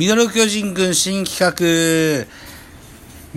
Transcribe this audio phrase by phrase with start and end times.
[0.00, 1.52] ミドル巨人軍新企画、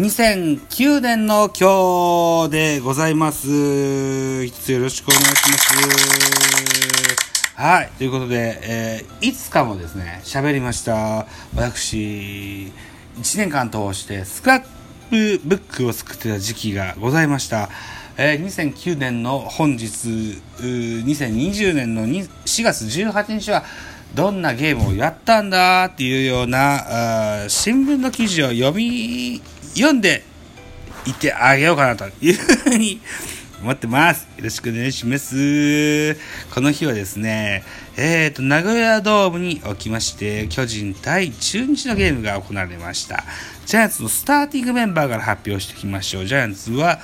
[0.02, 4.46] 2009年の今日でございます。
[4.46, 5.74] 一つよろしくお願いします。
[7.62, 7.90] はい。
[7.98, 11.28] ということで、えーいつかもですね、喋りました。
[11.54, 12.72] 私、
[13.18, 14.64] 1年間通してスクラッ
[15.10, 17.68] プブックを作ってた時期がございました。
[18.16, 23.66] えー2009年の本日、2020年の4月18日は、
[24.14, 29.42] どんなゲームをやったんだっていうような、あ新聞の記事を読み、
[29.74, 30.24] 読んで
[31.08, 33.02] いってあげようかなというふうに
[33.64, 34.28] 思ってます。
[34.38, 36.16] よろしくお願いします。
[36.54, 37.64] この日はですね、
[37.98, 43.24] えーと、名古屋ドームにおきまして、巨人対中日のゲームが行われました。
[43.66, 46.26] ジャイアンツのスターティングメンバーから発表していきましょう。
[46.26, 47.00] ジャイアンツは、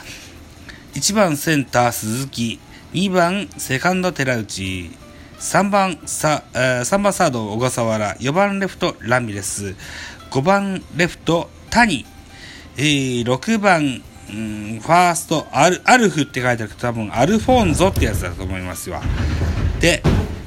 [0.94, 2.60] 1番センター鈴木、
[2.94, 4.92] 2番セカンド寺内、
[5.40, 9.76] 3番サ,、ー3番サード小笠原、4番レフトラミレス、
[10.32, 12.06] 5番レフト谷、
[12.78, 19.02] えー6番、ファーストアルアルフって書いてあるけど多分アルフォンゾってやつだと思いますわ。
[19.80, 20.04] で、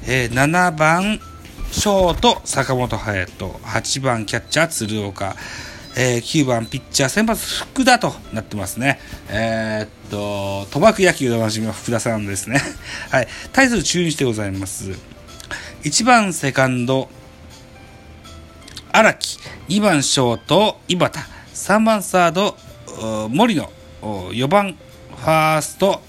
[0.06, 1.20] えー7番
[1.70, 5.36] ショート坂本勇人、8番キャッチャー鶴岡、
[5.96, 8.98] えー9番ピッチャー先発福田となってますね。
[9.28, 12.60] えーっと、賭博野球でおなじみの福田さんですね。
[13.10, 13.28] はい。
[13.52, 14.92] 対する中日でございます。
[15.84, 17.10] 1番セカンド、
[18.90, 21.12] 荒木、2番ショート、井端、
[21.54, 22.56] 3番サード、
[23.28, 24.76] 森野、4番
[25.16, 26.02] ファースト、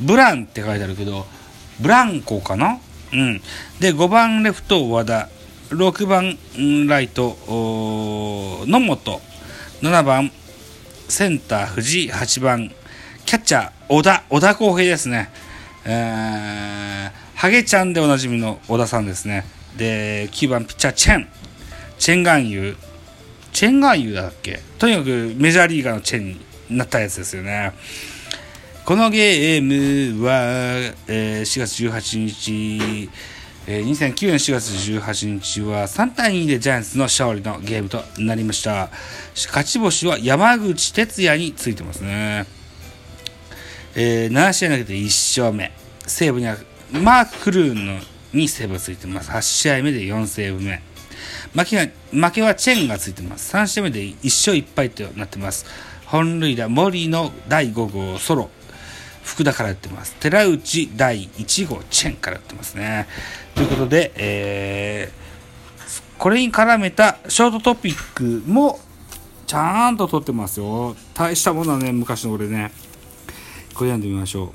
[0.00, 1.26] ブランって書いてあるけど、
[1.78, 2.78] ブランコかな？
[3.12, 3.40] うん。
[3.78, 5.28] で、5番レフト、和田、
[5.70, 6.38] 6番
[6.88, 7.38] ライト、
[8.66, 9.20] 野本、
[9.82, 10.32] 7番
[11.08, 12.70] センター、藤井、8番
[13.24, 15.30] キャッチャー、小田、小田康平ですね。
[15.84, 19.44] えー、ハゲちゃんでおなじみの小田さんですね。
[19.76, 21.28] で、9番ピッチャー、チェン。
[21.98, 22.76] チェンガンユー。
[23.52, 24.60] チェンガンユーだっけ？
[24.78, 26.40] とにかくメジャーリーガーのチェンに
[26.76, 27.72] なったやつですよね。
[28.84, 30.32] このゲームは、
[31.06, 33.10] えー4月18日、
[33.70, 38.88] えー2009年4月18日は3対2でジャイアンツの勝利のゲームとなりました。
[39.34, 42.46] 勝ち星は山口哲也についてますね。
[43.94, 45.70] えー7試合投げて1勝目。
[46.06, 46.56] 西武には
[46.92, 48.00] マーク・クルーンの
[48.32, 49.30] にセーブがついてます。
[49.30, 50.80] 8試合目で4セーブ目。
[51.54, 53.54] 負けは負けはチェンがついてます。
[53.54, 55.66] 3試合目で1勝1敗となってます。
[56.06, 58.50] 本塁打、森の第5号ソロ。
[59.28, 60.14] 福田から打ってます。
[60.16, 63.06] 寺内第1号チェンから打ってますね。
[63.54, 65.28] ということで、えー
[66.18, 68.80] これに絡めたショートトピックも
[69.46, 70.96] ちゃんと取ってますよ。
[71.14, 72.72] 大したものはね、昔の俺ね。
[73.72, 74.50] これ読んでみましょう。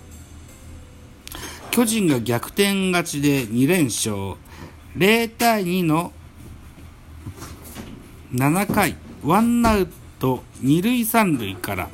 [1.72, 4.36] 巨人が逆転勝ちで2連勝。
[4.98, 6.12] 0対2の
[8.36, 9.88] 7回、ワンアウ
[10.20, 11.90] ト2塁3塁から、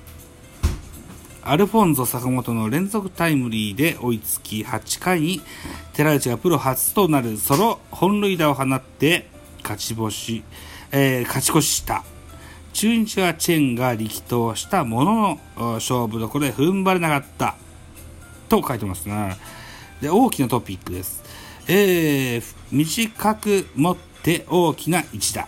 [1.42, 5.42] アルフォンゾ坂本の連続タイムリーで追いつき、8回に
[5.94, 9.28] 寺内がプロ初となるソロ本塁打を放って
[9.64, 10.44] 勝ち星、
[10.92, 12.04] えー勝ち越しした。
[12.74, 17.56] 中日はチェンが力投したものの、勝負どころで踏ん張れなかった。
[18.50, 19.38] と書いてますね。
[20.02, 21.24] で、大きなトピックです。
[21.68, 25.48] えー短く持って大きな一打。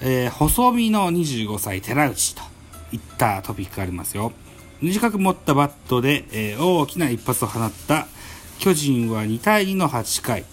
[0.00, 2.42] えー細身の25歳寺内と
[2.92, 4.32] いったトピックがありますよ。
[4.84, 8.06] 短く持ったバットで、えー大きな一発を放った
[8.58, 10.44] 巨人は2対2の8回。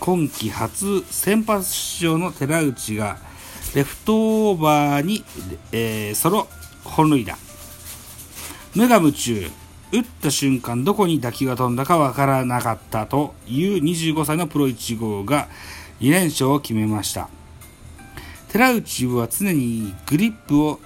[0.00, 3.16] 今季初先発出場の寺内が
[3.74, 5.24] レフトオーバーに、
[5.72, 6.46] えーソロ
[6.84, 7.38] 本塁打。
[8.74, 9.50] 無我夢中。
[9.92, 15.48] 打った瞬間どこに打球が飛んだかわからなかったという25歳のプロ1号が
[16.00, 17.30] 2連勝を決めました。
[18.52, 20.80] 寺内は常にグリップを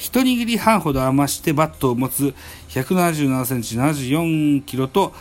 [0.00, 2.34] 一握り半ほど余してバットを持つ
[2.70, 5.12] 177センチ74キロと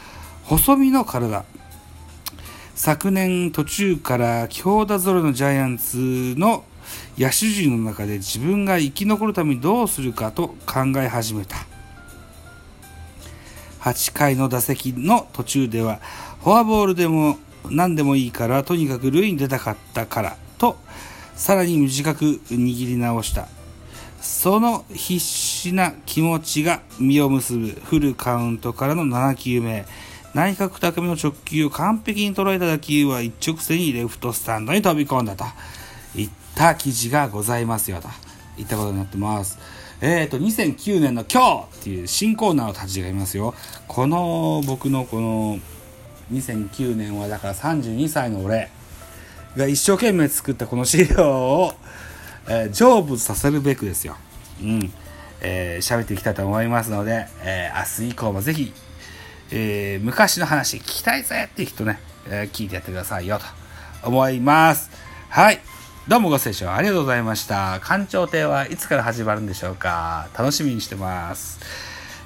[0.46, 1.44] 細身の体。
[2.76, 6.64] 昨年途中から強打ぞろのジャイアンツの
[7.18, 11.58] 野手陣の中で自分が生き残るためにどうするかと考え始めた。
[13.81, 16.00] 8回の打席の途中では
[16.42, 17.38] フォアボールでも
[17.70, 20.78] 何でもいいからとにかく塁に出たかったからと
[21.36, 23.50] さらに短く握り直した
[24.21, 29.86] その必死な気持ちが実を結ぶフルカウントからの7球目
[30.33, 35.45] 内角高めの直球を完璧に捉えた打球は一直線にレフトスタンドに飛び込んだと
[36.16, 38.07] いった記事がございますよと
[38.62, 39.57] いったことになってます。
[40.01, 43.54] えっ、と、2009年の今日っていう新コーナーを立ち上げますよ。
[43.88, 45.60] この僕のこの
[46.31, 48.69] 2009年はだから32歳の俺
[49.57, 51.74] が一生懸命作ったこの資料を、
[52.50, 54.18] えー、成仏させるべくですよ。
[54.62, 54.92] うん。
[55.42, 58.74] えー、喋っていきたいと思いますので、えー、明日以降もぜひ、
[59.51, 63.40] えー、昔の話聞きたいぜっていう人ね、えー、聞いてやってくださいよ
[64.01, 64.90] と思います。
[65.30, 65.62] はい。
[66.07, 67.80] どうもご清聴ありがとうございました。
[67.81, 71.60] 館長亭はいつから始まるんでしょうか楽しみにしてます。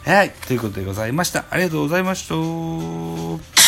[0.05, 0.31] はい。
[0.31, 1.45] ということでございました。
[1.49, 3.62] ありがとうございました。